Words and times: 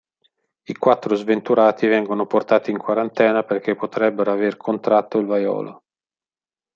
I 0.63 0.73
quattro 0.77 1.13
sventurati 1.13 1.85
vengono 1.85 2.25
portati 2.25 2.71
in 2.71 2.79
quarantena 2.79 3.43
perché 3.43 3.75
potrebbero 3.75 4.31
aver 4.31 4.57
contratto 4.57 5.19
il 5.19 5.27
vaiolo. 5.27 5.83